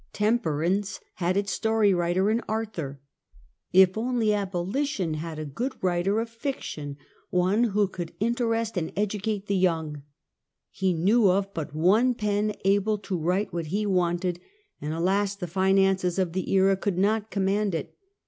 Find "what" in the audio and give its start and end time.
13.53-13.67